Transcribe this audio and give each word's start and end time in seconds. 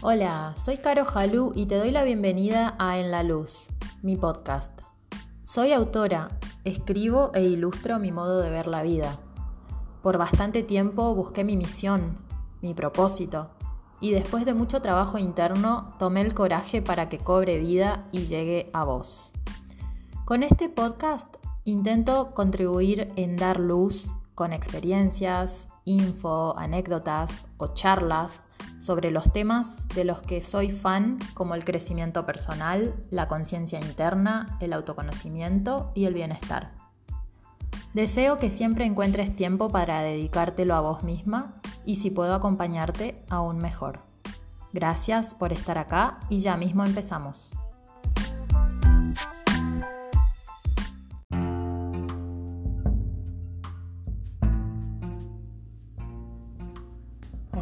Hola, 0.00 0.54
soy 0.56 0.76
Caro 0.76 1.04
Jalú 1.04 1.50
y 1.56 1.66
te 1.66 1.74
doy 1.74 1.90
la 1.90 2.04
bienvenida 2.04 2.76
a 2.78 2.98
En 2.98 3.10
la 3.10 3.24
Luz, 3.24 3.66
mi 4.00 4.14
podcast. 4.14 4.80
Soy 5.42 5.72
autora, 5.72 6.28
escribo 6.62 7.32
e 7.34 7.42
ilustro 7.42 7.98
mi 7.98 8.12
modo 8.12 8.40
de 8.40 8.48
ver 8.48 8.68
la 8.68 8.84
vida. 8.84 9.18
Por 10.00 10.16
bastante 10.16 10.62
tiempo 10.62 11.16
busqué 11.16 11.42
mi 11.42 11.56
misión, 11.56 12.14
mi 12.62 12.74
propósito, 12.74 13.50
y 14.00 14.12
después 14.12 14.44
de 14.44 14.54
mucho 14.54 14.80
trabajo 14.80 15.18
interno 15.18 15.96
tomé 15.98 16.20
el 16.20 16.32
coraje 16.32 16.80
para 16.80 17.08
que 17.08 17.18
cobre 17.18 17.58
vida 17.58 18.04
y 18.12 18.26
llegue 18.26 18.70
a 18.72 18.84
vos. 18.84 19.32
Con 20.24 20.44
este 20.44 20.68
podcast 20.68 21.38
intento 21.64 22.34
contribuir 22.34 23.10
en 23.16 23.34
dar 23.34 23.58
luz 23.58 24.12
con 24.36 24.52
experiencias, 24.52 25.66
info, 25.88 26.56
anécdotas 26.58 27.46
o 27.56 27.68
charlas 27.68 28.46
sobre 28.78 29.10
los 29.10 29.32
temas 29.32 29.88
de 29.88 30.04
los 30.04 30.22
que 30.22 30.42
soy 30.42 30.70
fan 30.70 31.18
como 31.34 31.54
el 31.54 31.64
crecimiento 31.64 32.24
personal, 32.26 32.94
la 33.10 33.28
conciencia 33.28 33.80
interna, 33.80 34.56
el 34.60 34.72
autoconocimiento 34.72 35.90
y 35.94 36.04
el 36.04 36.14
bienestar. 36.14 36.72
Deseo 37.94 38.38
que 38.38 38.50
siempre 38.50 38.84
encuentres 38.84 39.34
tiempo 39.34 39.70
para 39.70 40.02
dedicártelo 40.02 40.74
a 40.74 40.80
vos 40.80 41.02
misma 41.02 41.60
y 41.84 41.96
si 41.96 42.10
puedo 42.10 42.34
acompañarte, 42.34 43.24
aún 43.30 43.58
mejor. 43.58 44.00
Gracias 44.72 45.34
por 45.34 45.52
estar 45.52 45.78
acá 45.78 46.20
y 46.28 46.40
ya 46.40 46.56
mismo 46.56 46.84
empezamos. 46.84 47.54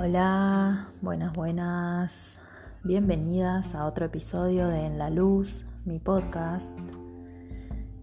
Hola, 0.09 0.93
buenas, 1.03 1.33
buenas. 1.33 2.39
Bienvenidas 2.85 3.75
a 3.75 3.87
otro 3.87 4.05
episodio 4.05 4.69
de 4.69 4.87
En 4.87 4.99
la 4.99 5.11
Luz, 5.11 5.65
mi 5.85 5.99
podcast. 5.99 6.79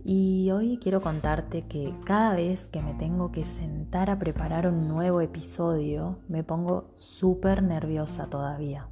Y 0.04 0.52
hoy 0.52 0.80
quiero 0.82 1.00
contarte 1.00 1.62
que 1.62 1.96
cada 2.04 2.36
vez 2.36 2.68
que 2.68 2.82
me 2.82 2.94
tengo 2.96 3.32
que 3.32 3.46
sentar 3.46 4.10
a 4.10 4.20
preparar 4.20 4.68
un 4.68 4.90
nuevo 4.90 5.22
episodio, 5.22 6.20
me 6.28 6.44
pongo 6.44 6.92
súper 6.96 7.64
nerviosa 7.64 8.26
todavía. 8.26 8.90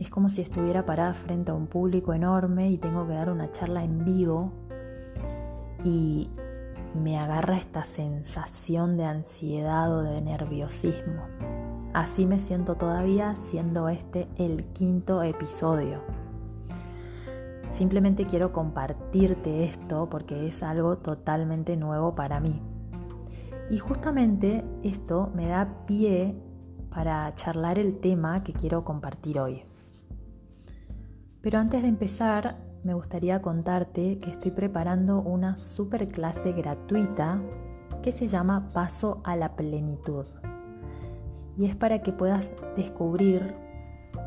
Es 0.00 0.10
como 0.10 0.28
si 0.30 0.42
estuviera 0.42 0.84
parada 0.84 1.14
frente 1.14 1.52
a 1.52 1.54
un 1.54 1.68
público 1.68 2.12
enorme 2.12 2.72
y 2.72 2.76
tengo 2.76 3.06
que 3.06 3.14
dar 3.14 3.30
una 3.30 3.52
charla 3.52 3.84
en 3.84 4.04
vivo 4.04 4.52
y 5.84 6.28
me 6.92 7.20
agarra 7.20 7.56
esta 7.56 7.84
sensación 7.84 8.96
de 8.96 9.04
ansiedad 9.04 9.92
o 9.94 10.02
de 10.02 10.20
nerviosismo. 10.22 11.22
Así 11.94 12.26
me 12.26 12.40
siento 12.40 12.74
todavía 12.74 13.36
siendo 13.36 13.88
este 13.88 14.26
el 14.36 14.66
quinto 14.72 15.22
episodio. 15.22 16.00
Simplemente 17.70 18.26
quiero 18.26 18.52
compartirte 18.52 19.62
esto 19.62 20.10
porque 20.10 20.48
es 20.48 20.64
algo 20.64 20.98
totalmente 20.98 21.76
nuevo 21.76 22.16
para 22.16 22.40
mí. 22.40 22.60
Y 23.70 23.78
justamente 23.78 24.64
esto 24.82 25.30
me 25.36 25.46
da 25.46 25.86
pie 25.86 26.36
para 26.90 27.32
charlar 27.32 27.78
el 27.78 28.00
tema 28.00 28.42
que 28.42 28.52
quiero 28.52 28.84
compartir 28.84 29.38
hoy. 29.38 29.62
Pero 31.42 31.60
antes 31.60 31.82
de 31.82 31.88
empezar, 31.88 32.58
me 32.82 32.94
gustaría 32.94 33.40
contarte 33.40 34.18
que 34.18 34.32
estoy 34.32 34.50
preparando 34.50 35.22
una 35.22 35.56
super 35.56 36.08
clase 36.08 36.50
gratuita 36.50 37.40
que 38.02 38.10
se 38.10 38.26
llama 38.26 38.72
Paso 38.72 39.20
a 39.22 39.36
la 39.36 39.54
Plenitud 39.54 40.26
y 41.56 41.66
es 41.66 41.76
para 41.76 42.00
que 42.00 42.12
puedas 42.12 42.52
descubrir 42.76 43.54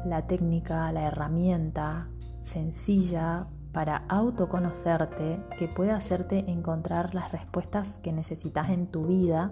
la 0.06 0.28
técnica, 0.28 0.92
la 0.92 1.04
herramienta 1.04 2.08
sencilla 2.42 3.48
para 3.71 4.05
autoconocerte 4.08 5.39
que 5.58 5.67
puede 5.67 5.92
hacerte 5.92 6.49
encontrar 6.49 7.14
las 7.14 7.32
respuestas 7.32 7.99
que 8.02 8.11
necesitas 8.11 8.70
en 8.70 8.87
tu 8.87 9.05
vida 9.05 9.52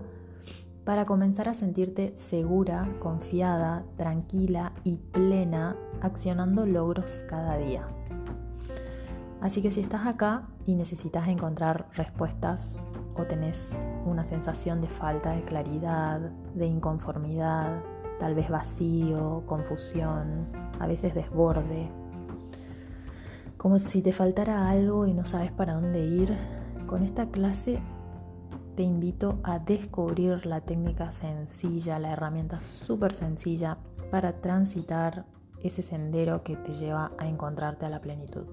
para 0.84 1.06
comenzar 1.06 1.50
a 1.50 1.54
sentirte 1.54 2.16
segura, 2.16 2.88
confiada, 3.00 3.84
tranquila 3.98 4.74
y 4.84 4.98
plena 4.98 5.76
accionando 6.02 6.66
logros 6.66 7.24
cada 7.28 7.58
día. 7.58 7.88
Así 9.42 9.62
que 9.62 9.72
si 9.72 9.82
estás 9.82 10.08
acá 10.08 10.48
y 10.66 10.76
necesitas 10.76 11.28
encontrar 11.28 11.88
respuestas 11.94 12.78
o 13.16 13.24
tenés 13.26 13.84
una 14.06 14.24
sensación 14.24 14.82
de 14.82 14.90
falta 14.90 15.32
de 15.32 15.44
claridad, 15.44 16.20
de 16.54 16.66
inconformidad, 16.66 17.82
tal 18.20 18.36
vez 18.36 18.50
vacío, 18.50 19.44
confusión, 19.46 20.48
a 20.80 20.88
veces 20.88 21.14
desborde, 21.14 21.90
como 23.58 23.80
si 23.80 24.04
te 24.04 24.12
faltara 24.12 24.70
algo 24.70 25.08
y 25.08 25.14
no 25.16 25.26
sabes 25.26 25.52
para 25.52 25.74
dónde 25.74 26.00
ir, 26.00 26.38
con 26.86 27.02
esta 27.02 27.30
clase 27.32 27.80
te 28.76 28.84
invito 28.84 29.40
a 29.44 29.58
descubrir 29.58 30.46
la 30.46 30.62
técnica 30.62 31.10
sencilla, 31.10 31.98
la 31.98 32.12
herramienta 32.12 32.62
súper 32.62 33.14
sencilla 33.14 33.80
para 34.12 34.34
transitar 34.34 35.26
ese 35.64 35.82
sendero 35.82 36.44
que 36.44 36.58
te 36.58 36.74
lleva 36.74 37.12
a 37.18 37.28
encontrarte 37.28 37.88
a 37.88 37.90
la 37.90 38.02
plenitud. 38.02 38.46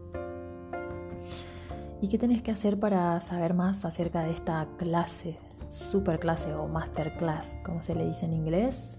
¿Y 2.03 2.09
qué 2.09 2.19
tenés 2.19 2.43
que 2.43 2.51
hacer 2.51 2.81
para 2.81 3.21
saber 3.21 3.55
más 3.55 3.85
acerca 3.85 4.25
de 4.25 4.33
esta 4.33 4.67
clase, 4.77 5.39
super 5.71 6.19
clase 6.19 6.53
o 6.53 6.67
masterclass, 6.67 7.61
como 7.65 7.81
se 7.81 7.95
le 7.95 8.05
dice 8.05 8.27
en 8.27 8.33
inglés? 8.33 8.99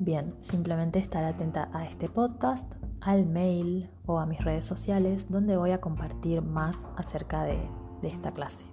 Bien, 0.00 0.34
simplemente 0.40 0.98
estar 0.98 1.24
atenta 1.24 1.70
a 1.72 1.84
este 1.84 2.08
podcast, 2.08 2.74
al 3.00 3.26
mail 3.26 3.88
o 4.06 4.18
a 4.18 4.26
mis 4.26 4.44
redes 4.44 4.64
sociales 4.64 5.30
donde 5.30 5.56
voy 5.56 5.70
a 5.70 5.80
compartir 5.80 6.42
más 6.42 6.88
acerca 6.96 7.44
de, 7.44 7.60
de 8.02 8.08
esta 8.08 8.32
clase. 8.32 8.64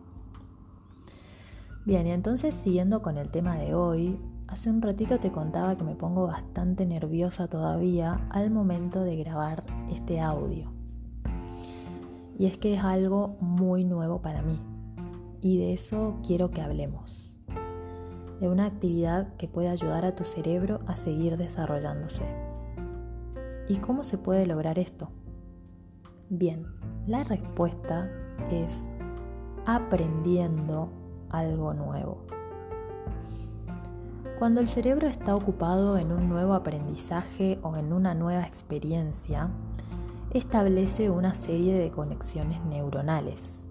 Bien, 1.85 2.07
y 2.07 2.11
entonces 2.11 2.55
siguiendo 2.55 3.03
con 3.03 3.19
el 3.19 3.29
tema 3.29 3.55
de 3.55 3.75
hoy, 3.75 4.19
hace 4.47 4.71
un 4.71 4.81
ratito 4.81 5.19
te 5.19 5.31
contaba 5.31 5.77
que 5.77 5.83
me 5.83 5.93
pongo 5.93 6.25
bastante 6.25 6.87
nerviosa 6.87 7.47
todavía 7.47 8.25
al 8.31 8.49
momento 8.49 9.03
de 9.03 9.15
grabar 9.15 9.63
este 9.91 10.19
audio. 10.19 10.72
Y 12.37 12.47
es 12.47 12.57
que 12.57 12.73
es 12.73 12.83
algo 12.83 13.37
muy 13.39 13.83
nuevo 13.83 14.21
para 14.21 14.41
mí. 14.41 14.61
Y 15.41 15.57
de 15.57 15.73
eso 15.73 16.19
quiero 16.25 16.51
que 16.51 16.61
hablemos. 16.61 17.31
De 18.39 18.49
una 18.49 18.65
actividad 18.65 19.35
que 19.35 19.47
puede 19.47 19.69
ayudar 19.69 20.05
a 20.05 20.15
tu 20.15 20.23
cerebro 20.23 20.79
a 20.87 20.95
seguir 20.95 21.37
desarrollándose. 21.37 22.23
¿Y 23.67 23.77
cómo 23.77 24.03
se 24.03 24.17
puede 24.17 24.45
lograr 24.45 24.79
esto? 24.79 25.09
Bien, 26.29 26.65
la 27.07 27.23
respuesta 27.23 28.09
es 28.49 28.85
aprendiendo 29.65 30.89
algo 31.29 31.73
nuevo. 31.73 32.25
Cuando 34.39 34.59
el 34.59 34.67
cerebro 34.67 35.07
está 35.07 35.35
ocupado 35.35 35.97
en 35.97 36.11
un 36.11 36.27
nuevo 36.27 36.53
aprendizaje 36.53 37.59
o 37.61 37.77
en 37.77 37.93
una 37.93 38.13
nueva 38.13 38.43
experiencia, 38.43 39.49
establece 40.33 41.11
una 41.11 41.35
serie 41.35 41.75
de 41.75 41.91
conexiones 41.91 42.63
neuronales. 42.65 43.67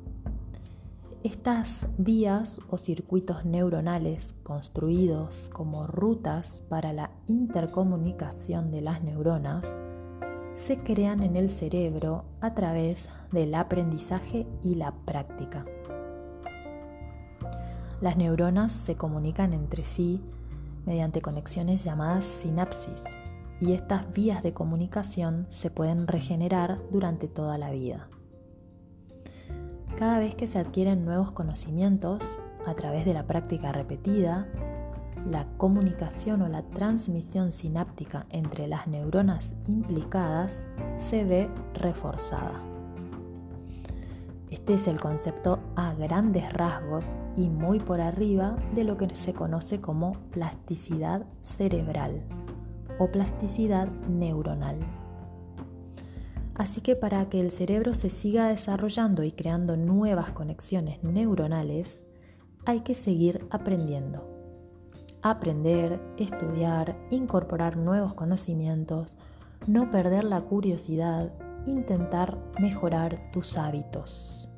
Estas 1.25 1.89
vías 1.99 2.61
o 2.69 2.79
circuitos 2.79 3.45
neuronales 3.45 4.35
construidos 4.45 5.51
como 5.53 5.87
rutas 5.87 6.63
para 6.69 6.93
la 6.93 7.11
intercomunicación 7.27 8.71
de 8.71 8.81
las 8.81 9.03
neuronas 9.03 9.79
se 10.57 10.79
crean 10.79 11.23
en 11.23 11.35
el 11.37 11.51
cerebro 11.51 12.25
a 12.41 12.55
través 12.55 13.09
del 13.33 13.55
aprendizaje 13.55 14.47
y 14.63 14.77
la 14.77 14.93
práctica. 15.05 15.65
Las 18.01 18.17
neuronas 18.17 18.73
se 18.73 18.97
comunican 18.97 19.53
entre 19.53 19.85
sí 19.85 20.21
mediante 20.87 21.23
conexiones 21.23 21.83
llamadas 21.85 22.25
sinapsis 22.25 23.03
y 23.63 23.75
estas 23.75 24.13
vías 24.13 24.43
de 24.43 24.53
comunicación 24.53 25.47
se 25.51 25.71
pueden 25.71 26.09
regenerar 26.09 26.81
durante 26.91 27.29
toda 27.29 27.59
la 27.59 27.71
vida. 27.71 28.09
Cada 29.97 30.19
vez 30.19 30.35
que 30.35 30.49
se 30.49 30.59
adquieren 30.59 31.05
nuevos 31.05 31.31
conocimientos 31.31 32.25
a 32.67 32.75
través 32.75 33.05
de 33.05 33.15
la 33.15 33.25
práctica 33.29 33.71
repetida, 33.71 34.49
la 35.25 35.47
comunicación 35.59 36.43
o 36.43 36.49
la 36.49 36.63
transmisión 36.63 37.53
sináptica 37.53 38.27
entre 38.31 38.67
las 38.67 38.89
neuronas 38.89 39.55
implicadas 39.69 40.65
se 40.97 41.23
ve 41.23 41.49
reforzada. 41.73 42.61
Este 44.51 44.75
es 44.75 44.89
el 44.89 44.99
concepto 44.99 45.61
a 45.77 45.95
grandes 45.95 46.53
rasgos 46.53 47.15
y 47.37 47.49
muy 47.49 47.79
por 47.79 48.01
arriba 48.01 48.57
de 48.75 48.83
lo 48.83 48.97
que 48.97 49.09
se 49.15 49.35
conoce 49.35 49.79
como 49.79 50.15
plasticidad 50.33 51.27
cerebral 51.43 52.25
o 53.03 53.11
plasticidad 53.11 53.89
neuronal. 54.09 54.79
Así 56.55 56.81
que 56.81 56.95
para 56.95 57.29
que 57.29 57.41
el 57.41 57.51
cerebro 57.51 57.95
se 57.95 58.11
siga 58.11 58.47
desarrollando 58.47 59.25
y 59.25 59.33
creando 59.33 59.77
nuevas 59.77 60.31
conexiones 60.31 61.03
neuronales, 61.03 62.05
hay 62.65 62.83
que 62.83 62.95
seguir 62.95 63.47
aprendiendo. 63.51 64.29
Aprender, 65.21 66.01
estudiar, 66.17 66.97
incorporar 67.11 67.77
nuevos 67.77 68.15
conocimientos, 68.15 69.17
no 69.67 69.91
perder 69.91 70.23
la 70.23 70.41
curiosidad, 70.43 71.33
intentar 71.67 72.39
mejorar 72.61 73.33
tus 73.33 73.59
hábitos. 73.59 74.49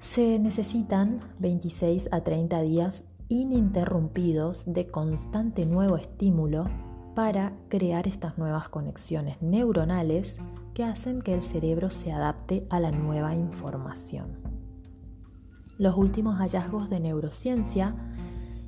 Se 0.00 0.38
necesitan 0.40 1.20
26 1.38 2.08
a 2.10 2.22
30 2.22 2.60
días 2.62 3.04
ininterrumpidos 3.32 4.64
de 4.66 4.88
constante 4.88 5.64
nuevo 5.64 5.96
estímulo 5.96 6.66
para 7.14 7.54
crear 7.70 8.06
estas 8.06 8.36
nuevas 8.36 8.68
conexiones 8.68 9.40
neuronales 9.40 10.36
que 10.74 10.84
hacen 10.84 11.22
que 11.22 11.32
el 11.32 11.42
cerebro 11.42 11.88
se 11.88 12.12
adapte 12.12 12.66
a 12.68 12.78
la 12.78 12.90
nueva 12.90 13.34
información. 13.34 14.36
Los 15.78 15.96
últimos 15.96 16.36
hallazgos 16.36 16.90
de 16.90 17.00
neurociencia 17.00 17.96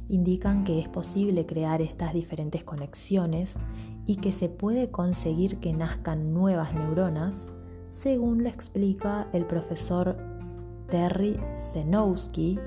indican 0.08 0.64
que 0.64 0.80
es 0.80 0.88
posible 0.88 1.44
crear 1.44 1.82
estas 1.82 2.14
diferentes 2.14 2.64
conexiones 2.64 3.56
y 4.06 4.16
que 4.16 4.32
se 4.32 4.48
puede 4.48 4.90
conseguir 4.90 5.58
que 5.58 5.74
nazcan 5.74 6.32
nuevas 6.32 6.72
neuronas, 6.72 7.48
según 7.90 8.42
lo 8.42 8.48
explica 8.48 9.28
el 9.34 9.44
profesor 9.44 10.16
Terry 10.88 11.38
Zenowski, 11.52 12.58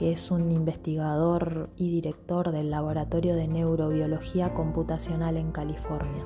que 0.00 0.12
es 0.12 0.30
un 0.30 0.50
investigador 0.50 1.68
y 1.76 1.90
director 1.90 2.52
del 2.52 2.70
Laboratorio 2.70 3.34
de 3.34 3.46
Neurobiología 3.46 4.54
Computacional 4.54 5.36
en 5.36 5.52
California. 5.52 6.24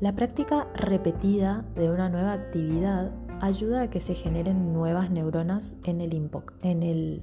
La 0.00 0.12
práctica 0.12 0.66
repetida 0.74 1.64
de 1.76 1.92
una 1.92 2.08
nueva 2.08 2.32
actividad 2.32 3.12
ayuda 3.40 3.82
a 3.82 3.90
que 3.90 4.00
se 4.00 4.16
generen 4.16 4.72
nuevas 4.72 5.12
neuronas 5.12 5.76
en 5.84 6.00
el, 6.00 6.28
en 6.62 6.82
el 6.82 7.22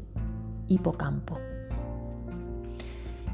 hipocampo. 0.70 1.38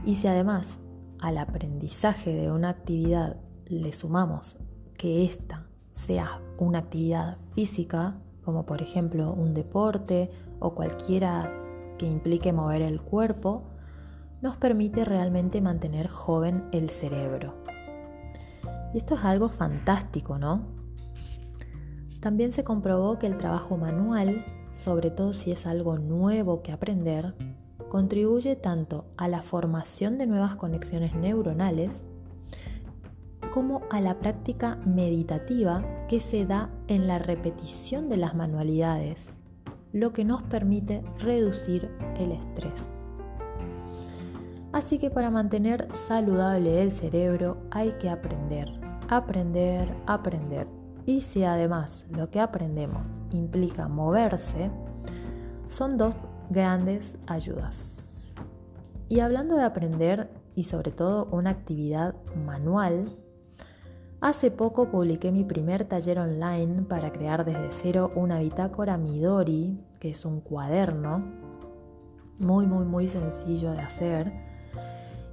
Y 0.04 0.16
si 0.16 0.26
además 0.26 0.80
al 1.20 1.38
aprendizaje 1.38 2.34
de 2.34 2.52
una 2.52 2.70
actividad 2.70 3.38
le 3.68 3.94
sumamos 3.94 4.58
que 4.98 5.26
ésta 5.26 5.68
sea 5.92 6.42
una 6.58 6.80
actividad 6.80 7.38
física, 7.52 8.18
como 8.46 8.66
por 8.66 8.82
ejemplo 8.82 9.34
un 9.34 9.54
deporte 9.54 10.30
o 10.60 10.76
cualquiera 10.76 11.52
que 11.98 12.06
implique 12.06 12.54
mover 12.54 12.82
el 12.84 13.02
cuerpo, 13.02 13.64
nos 14.42 14.58
permite 14.58 15.04
realmente 15.04 15.60
mantener 15.60 16.08
joven 16.08 16.66
el 16.72 16.90
cerebro. 16.90 17.56
Y 18.94 18.98
esto 18.98 19.16
es 19.16 19.26
algo 19.26 19.50
fantástico, 19.50 20.38
¿no? 20.38 20.68
También 22.22 22.52
se 22.52 22.64
comprobó 22.64 23.20
que 23.20 23.28
el 23.28 23.38
trabajo 23.38 23.78
manual, 23.78 24.46
sobre 24.72 25.12
todo 25.12 25.34
si 25.34 25.52
es 25.52 25.66
algo 25.66 25.98
nuevo 25.98 26.62
que 26.62 26.72
aprender, 26.72 27.36
contribuye 27.90 28.56
tanto 28.56 29.06
a 29.18 29.28
la 29.28 29.42
formación 29.42 30.18
de 30.18 30.28
nuevas 30.28 30.56
conexiones 30.56 31.16
neuronales 31.16 32.04
como 33.56 33.84
a 33.90 34.02
la 34.02 34.20
práctica 34.20 34.76
meditativa 34.86 35.82
que 36.10 36.20
se 36.20 36.46
da 36.46 36.70
en 36.90 37.08
la 37.08 37.20
repetición 37.20 38.10
de 38.10 38.18
las 38.18 38.36
manualidades, 38.36 39.28
lo 39.94 40.12
que 40.12 40.26
nos 40.26 40.44
permite 40.44 41.06
reducir 41.20 41.90
el 42.18 42.34
estrés. 42.34 42.92
Así 44.74 45.00
que 45.00 45.10
para 45.10 45.30
mantener 45.30 45.88
saludable 45.94 46.84
el 46.84 46.92
cerebro 46.92 47.56
hay 47.72 47.94
que 47.94 48.10
aprender, 48.10 48.68
aprender, 49.08 49.96
aprender. 50.06 50.68
Y 51.06 51.22
si 51.22 51.46
además 51.46 52.04
lo 52.10 52.30
que 52.30 52.42
aprendemos 52.42 53.08
implica 53.32 53.88
moverse, 53.88 54.70
son 55.70 55.96
dos 55.96 56.28
grandes 56.50 57.16
ayudas. 57.26 58.34
Y 59.08 59.22
hablando 59.22 59.56
de 59.56 59.64
aprender 59.64 60.30
y 60.56 60.64
sobre 60.64 60.92
todo 60.92 61.30
una 61.32 61.52
actividad 61.52 62.16
manual, 62.46 63.06
hace 64.26 64.50
poco 64.50 64.90
publiqué 64.90 65.32
mi 65.32 65.44
primer 65.44 65.86
taller 65.86 66.18
online 66.18 66.82
para 66.90 67.12
crear 67.12 67.46
desde 67.46 67.72
cero 67.72 68.12
una 68.16 68.40
bitácora 68.40 68.98
Midori, 68.98 69.80
que 70.00 70.10
es 70.10 70.26
un 70.26 70.42
cuaderno 70.42 71.24
muy 72.40 72.66
muy 72.66 72.86
muy 72.86 73.08
sencillo 73.08 73.72
de 73.74 73.82
hacer, 73.82 74.34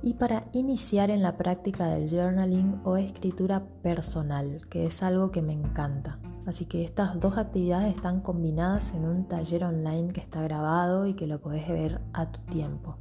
y 0.03 0.13
para 0.15 0.45
iniciar 0.53 1.09
en 1.09 1.23
la 1.23 1.39
práctica 1.39 1.87
del 1.87 2.11
journaling 2.11 2.83
o 2.85 2.99
escritura 2.99 3.65
personal, 3.83 4.61
que 4.69 4.85
es 4.85 5.03
algo 5.03 5.31
que 5.31 5.41
me 5.41 5.55
encanta. 5.55 6.19
Así 6.45 6.67
que 6.67 6.85
estas 6.85 7.19
dos 7.19 7.39
actividades 7.39 7.95
están 7.95 8.21
combinadas 8.21 8.93
en 8.93 9.07
un 9.07 9.27
taller 9.27 9.65
online 9.65 10.13
que 10.13 10.21
está 10.21 10.43
grabado 10.43 11.07
y 11.07 11.15
que 11.15 11.27
lo 11.27 11.41
podés 11.41 11.67
ver 11.67 12.03
a 12.13 12.31
tu 12.31 12.41
tiempo. 12.43 12.99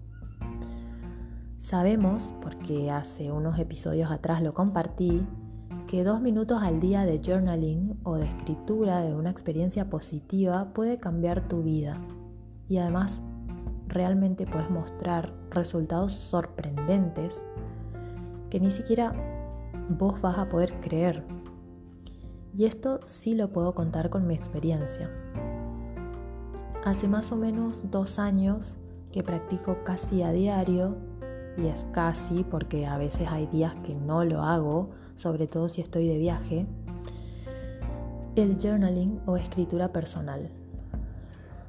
Sabemos, 1.58 2.34
porque 2.42 2.92
hace 2.92 3.32
unos 3.32 3.60
episodios 3.60 4.10
atrás 4.10 4.42
lo 4.42 4.54
compartí, 4.54 5.28
que 5.92 6.06
dos 6.06 6.22
minutos 6.22 6.64
al 6.64 6.80
día 6.80 7.04
de 7.04 7.20
journaling 7.20 8.00
o 8.04 8.16
de 8.16 8.24
escritura 8.24 9.02
de 9.02 9.14
una 9.14 9.30
experiencia 9.30 9.90
positiva 9.90 10.74
puede 10.74 11.02
cambiar 11.02 11.50
tu 11.50 11.64
vida. 11.64 12.00
Y 12.70 12.78
además, 12.78 13.20
realmente 13.90 14.46
puedes 14.46 14.70
mostrar 14.70 15.34
resultados 15.50 16.14
sorprendentes 16.14 17.44
que 18.50 18.62
ni 18.62 18.72
siquiera 18.72 19.14
vos 19.90 20.22
vas 20.22 20.38
a 20.38 20.48
poder 20.48 20.80
creer 20.80 21.26
y 22.54 22.68
esto 22.68 23.02
sí 23.04 23.36
lo 23.36 23.52
puedo 23.52 23.76
contar 23.76 24.10
con 24.10 24.26
mi 24.26 24.34
experiencia. 24.34 25.12
Hace 26.86 27.10
más 27.10 27.34
o 27.34 27.36
menos 27.36 27.92
dos 27.92 28.18
años 28.18 28.78
que 29.12 29.24
practico 29.24 29.84
casi 29.84 30.24
a 30.24 30.32
diario, 30.32 30.96
y 31.58 31.68
es 31.68 31.86
casi 31.92 32.44
porque 32.44 32.86
a 32.86 32.98
veces 32.98 33.28
hay 33.30 33.48
días 33.48 33.76
que 33.84 33.96
no 33.96 34.24
lo 34.24 34.44
hago, 34.44 34.92
sobre 35.16 35.48
todo 35.48 35.70
si 35.70 35.82
estoy 35.82 36.08
de 36.08 36.18
viaje, 36.18 36.66
el 38.36 38.58
journaling 38.62 39.22
o 39.26 39.38
escritura 39.38 39.92
personal. 39.92 40.50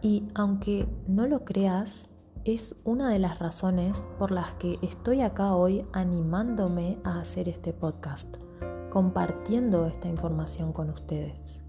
Y 0.00 0.24
aunque 0.34 0.86
no 1.06 1.26
lo 1.26 1.44
creas, 1.44 2.04
es 2.44 2.74
una 2.84 3.08
de 3.08 3.18
las 3.18 3.38
razones 3.38 3.96
por 4.18 4.32
las 4.32 4.54
que 4.54 4.78
estoy 4.82 5.20
acá 5.20 5.54
hoy 5.54 5.84
animándome 5.92 6.98
a 7.04 7.20
hacer 7.20 7.48
este 7.48 7.72
podcast 7.72 8.36
compartiendo 8.92 9.86
esta 9.86 10.06
información 10.08 10.74
con 10.74 10.90
ustedes. 10.90 11.62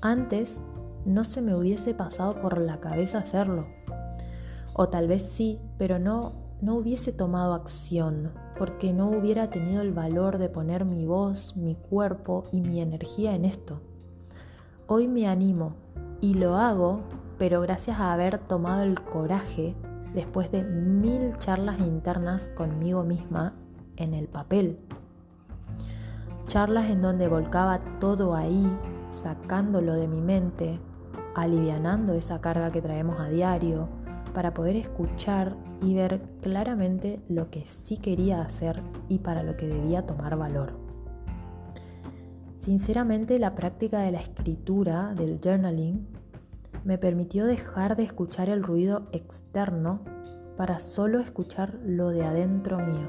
Antes 0.00 0.62
no 1.04 1.22
se 1.24 1.42
me 1.42 1.54
hubiese 1.54 1.92
pasado 1.92 2.40
por 2.40 2.56
la 2.56 2.80
cabeza 2.80 3.18
hacerlo. 3.18 3.66
O 4.72 4.88
tal 4.88 5.06
vez 5.06 5.28
sí, 5.28 5.60
pero 5.76 5.98
no, 5.98 6.32
no 6.60 6.74
hubiese 6.76 7.12
tomado 7.12 7.54
acción 7.54 8.32
porque 8.58 8.92
no 8.92 9.08
hubiera 9.08 9.50
tenido 9.50 9.82
el 9.82 9.92
valor 9.92 10.38
de 10.38 10.48
poner 10.48 10.84
mi 10.84 11.06
voz, 11.06 11.56
mi 11.56 11.74
cuerpo 11.74 12.44
y 12.52 12.60
mi 12.60 12.80
energía 12.80 13.34
en 13.34 13.44
esto. 13.44 13.80
Hoy 14.86 15.08
me 15.08 15.28
animo 15.28 15.74
y 16.20 16.34
lo 16.34 16.56
hago, 16.56 17.02
pero 17.38 17.60
gracias 17.60 17.98
a 17.98 18.12
haber 18.12 18.38
tomado 18.38 18.82
el 18.82 19.00
coraje 19.02 19.74
después 20.14 20.50
de 20.50 20.64
mil 20.64 21.38
charlas 21.38 21.80
internas 21.80 22.50
conmigo 22.56 23.04
misma 23.04 23.54
en 23.96 24.14
el 24.14 24.28
papel 24.28 24.78
charlas 26.50 26.90
en 26.90 27.00
donde 27.00 27.28
volcaba 27.28 27.78
todo 28.00 28.34
ahí, 28.34 28.76
sacándolo 29.08 29.94
de 29.94 30.08
mi 30.08 30.20
mente, 30.20 30.80
alivianando 31.36 32.14
esa 32.14 32.40
carga 32.40 32.72
que 32.72 32.82
traemos 32.82 33.20
a 33.20 33.28
diario, 33.28 33.88
para 34.34 34.52
poder 34.52 34.74
escuchar 34.74 35.54
y 35.82 35.94
ver 35.94 36.20
claramente 36.42 37.20
lo 37.28 37.50
que 37.50 37.64
sí 37.66 37.96
quería 37.96 38.42
hacer 38.42 38.82
y 39.08 39.18
para 39.18 39.42
lo 39.42 39.56
que 39.56 39.66
debía 39.66 40.06
tomar 40.06 40.36
valor. 40.36 40.72
Sinceramente, 42.58 43.38
la 43.38 43.54
práctica 43.54 44.00
de 44.00 44.12
la 44.12 44.20
escritura, 44.20 45.14
del 45.14 45.40
journaling, 45.42 46.06
me 46.84 46.98
permitió 46.98 47.46
dejar 47.46 47.96
de 47.96 48.04
escuchar 48.04 48.48
el 48.48 48.62
ruido 48.62 49.08
externo 49.12 50.00
para 50.56 50.80
solo 50.80 51.20
escuchar 51.20 51.78
lo 51.84 52.10
de 52.10 52.24
adentro 52.24 52.78
mío. 52.78 53.08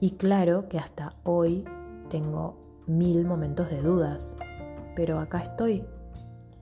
Y 0.00 0.12
claro 0.12 0.68
que 0.68 0.78
hasta 0.78 1.12
hoy 1.24 1.64
tengo 2.08 2.56
mil 2.86 3.24
momentos 3.24 3.68
de 3.68 3.82
dudas, 3.82 4.32
pero 4.94 5.18
acá 5.18 5.40
estoy, 5.40 5.84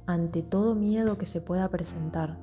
ante 0.06 0.42
todo 0.42 0.75
miedo 0.75 1.18
que 1.18 1.26
se 1.26 1.42
pueda 1.42 1.68
presentar. 1.68 2.38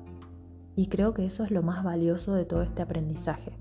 Y 0.76 0.88
creo 0.88 1.14
que 1.14 1.24
eso 1.24 1.44
es 1.44 1.50
lo 1.50 1.62
más 1.62 1.84
valioso 1.84 2.34
de 2.34 2.44
todo 2.44 2.62
este 2.62 2.82
aprendizaje. 2.82 3.56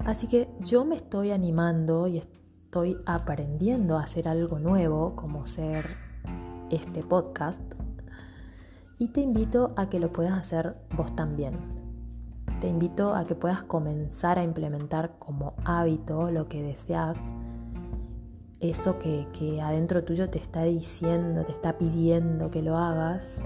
Así 0.00 0.26
que 0.26 0.48
yo 0.60 0.84
me 0.84 0.96
estoy 0.96 1.32
animando 1.32 2.06
y 2.06 2.18
estoy 2.18 2.96
aprendiendo 3.06 3.96
a 3.98 4.02
hacer 4.02 4.28
algo 4.28 4.58
nuevo, 4.58 5.16
como 5.16 5.44
ser 5.46 5.96
este 6.70 7.02
podcast. 7.02 7.74
Y 8.98 9.08
te 9.08 9.20
invito 9.20 9.72
a 9.76 9.88
que 9.88 10.00
lo 10.00 10.12
puedas 10.12 10.38
hacer 10.38 10.76
vos 10.96 11.14
también. 11.14 11.56
Te 12.60 12.68
invito 12.68 13.14
a 13.14 13.24
que 13.24 13.34
puedas 13.34 13.62
comenzar 13.62 14.38
a 14.38 14.42
implementar 14.42 15.18
como 15.18 15.54
hábito 15.64 16.30
lo 16.30 16.48
que 16.48 16.62
deseas, 16.62 17.16
eso 18.60 18.98
que, 18.98 19.60
adentro 19.62 20.02
tuyo 20.02 20.28
te 20.30 20.38
está 20.38 20.64
diciendo, 20.64 21.44
te 21.44 21.52
está 21.52 21.78
pidiendo 21.78 22.50
que 22.50 22.62
lo 22.62 22.76
hagas, 22.76 23.40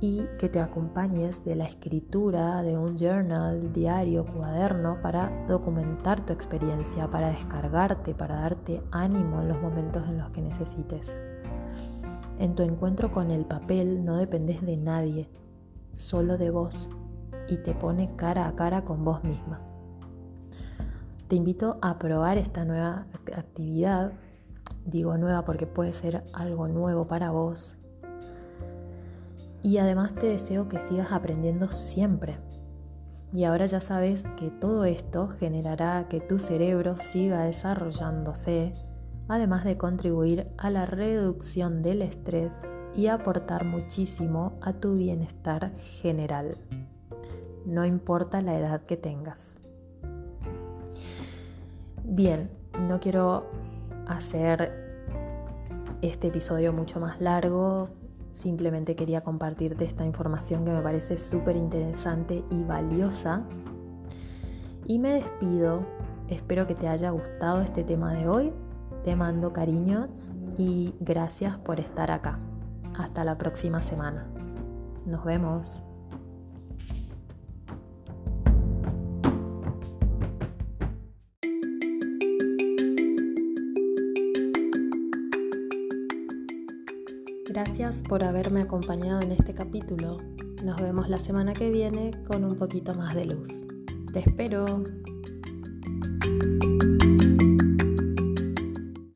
y 0.00 0.22
que 0.38 0.48
te 0.48 0.60
acompañes 0.60 1.44
de 1.44 1.56
la 1.56 1.64
escritura 1.64 2.62
de 2.62 2.78
un 2.78 2.96
journal, 2.96 3.72
diario, 3.72 4.24
cuaderno 4.26 5.00
para 5.02 5.46
documentar 5.46 6.24
tu 6.24 6.32
experiencia, 6.32 7.08
para 7.08 7.30
descargarte, 7.30 8.14
para 8.14 8.36
darte 8.36 8.82
ánimo 8.92 9.40
en 9.42 9.48
los 9.48 9.60
momentos 9.60 10.06
en 10.08 10.18
los 10.18 10.30
que 10.30 10.42
necesites. 10.42 11.10
En 12.38 12.54
tu 12.54 12.62
encuentro 12.62 13.10
con 13.10 13.32
el 13.32 13.44
papel 13.44 14.04
no 14.04 14.16
dependes 14.16 14.62
de 14.62 14.76
nadie, 14.76 15.28
solo 15.96 16.38
de 16.38 16.50
vos 16.50 16.88
y 17.48 17.56
te 17.56 17.74
pone 17.74 18.14
cara 18.14 18.46
a 18.46 18.54
cara 18.54 18.84
con 18.84 19.04
vos 19.04 19.24
misma. 19.24 19.60
Te 21.26 21.34
invito 21.34 21.78
a 21.82 21.98
probar 21.98 22.38
esta 22.38 22.64
nueva 22.64 23.06
actividad, 23.36 24.12
digo 24.86 25.18
nueva 25.18 25.44
porque 25.44 25.66
puede 25.66 25.92
ser 25.92 26.22
algo 26.32 26.68
nuevo 26.68 27.08
para 27.08 27.32
vos, 27.32 27.77
y 29.62 29.78
además 29.78 30.14
te 30.14 30.26
deseo 30.26 30.68
que 30.68 30.80
sigas 30.80 31.12
aprendiendo 31.12 31.68
siempre. 31.68 32.38
Y 33.32 33.44
ahora 33.44 33.66
ya 33.66 33.80
sabes 33.80 34.26
que 34.36 34.50
todo 34.50 34.84
esto 34.84 35.28
generará 35.28 36.06
que 36.08 36.20
tu 36.20 36.38
cerebro 36.38 36.96
siga 36.98 37.42
desarrollándose, 37.42 38.72
además 39.28 39.64
de 39.64 39.76
contribuir 39.76 40.48
a 40.56 40.70
la 40.70 40.86
reducción 40.86 41.82
del 41.82 42.02
estrés 42.02 42.52
y 42.94 43.08
aportar 43.08 43.64
muchísimo 43.64 44.58
a 44.62 44.72
tu 44.72 44.94
bienestar 44.94 45.72
general. 45.76 46.56
No 47.66 47.84
importa 47.84 48.40
la 48.40 48.58
edad 48.58 48.82
que 48.82 48.96
tengas. 48.96 49.56
Bien, 52.04 52.50
no 52.88 52.98
quiero 53.00 53.50
hacer 54.06 54.72
este 56.00 56.28
episodio 56.28 56.72
mucho 56.72 56.98
más 56.98 57.20
largo, 57.20 57.90
Simplemente 58.38 58.94
quería 58.94 59.20
compartirte 59.20 59.84
esta 59.84 60.04
información 60.04 60.64
que 60.64 60.70
me 60.70 60.80
parece 60.80 61.18
súper 61.18 61.56
interesante 61.56 62.44
y 62.52 62.62
valiosa. 62.62 63.42
Y 64.86 65.00
me 65.00 65.14
despido. 65.14 65.80
Espero 66.28 66.64
que 66.68 66.76
te 66.76 66.86
haya 66.86 67.10
gustado 67.10 67.62
este 67.62 67.82
tema 67.82 68.14
de 68.14 68.28
hoy. 68.28 68.52
Te 69.02 69.16
mando 69.16 69.52
cariños 69.52 70.30
y 70.56 70.94
gracias 71.00 71.58
por 71.58 71.80
estar 71.80 72.12
acá. 72.12 72.38
Hasta 72.96 73.24
la 73.24 73.36
próxima 73.36 73.82
semana. 73.82 74.28
Nos 75.04 75.24
vemos. 75.24 75.87
Gracias 87.60 88.02
por 88.02 88.22
haberme 88.22 88.60
acompañado 88.60 89.20
en 89.20 89.32
este 89.32 89.52
capítulo. 89.52 90.18
Nos 90.62 90.80
vemos 90.80 91.08
la 91.08 91.18
semana 91.18 91.54
que 91.54 91.70
viene 91.70 92.12
con 92.24 92.44
un 92.44 92.54
poquito 92.54 92.94
más 92.94 93.16
de 93.16 93.24
luz. 93.24 93.66
Te 94.12 94.20
espero. 94.20 94.84